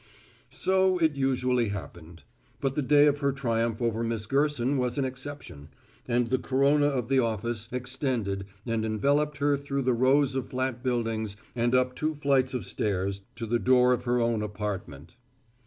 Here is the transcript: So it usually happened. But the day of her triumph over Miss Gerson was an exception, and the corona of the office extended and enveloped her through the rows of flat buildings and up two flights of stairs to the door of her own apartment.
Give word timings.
So 0.49 0.97
it 0.97 1.15
usually 1.15 1.69
happened. 1.69 2.23
But 2.59 2.73
the 2.73 2.81
day 2.81 3.05
of 3.05 3.19
her 3.19 3.31
triumph 3.31 3.83
over 3.83 4.03
Miss 4.03 4.25
Gerson 4.25 4.79
was 4.79 4.97
an 4.97 5.05
exception, 5.05 5.69
and 6.07 6.31
the 6.31 6.39
corona 6.39 6.87
of 6.87 7.07
the 7.07 7.19
office 7.19 7.69
extended 7.71 8.47
and 8.65 8.83
enveloped 8.83 9.37
her 9.37 9.55
through 9.55 9.83
the 9.83 9.93
rows 9.93 10.33
of 10.33 10.47
flat 10.47 10.81
buildings 10.81 11.37
and 11.55 11.75
up 11.75 11.93
two 11.93 12.15
flights 12.15 12.55
of 12.55 12.65
stairs 12.65 13.21
to 13.35 13.45
the 13.45 13.59
door 13.59 13.93
of 13.93 14.05
her 14.05 14.19
own 14.19 14.41
apartment. 14.41 15.17